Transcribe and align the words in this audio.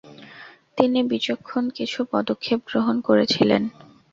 তিনি 0.77 0.99
বিচক্ষণ 1.03 1.63
কিছু 1.77 1.99
পদক্ষেপ 2.11 2.59
গ্রহণ 2.69 2.95
করেছিলেন। 3.01 3.63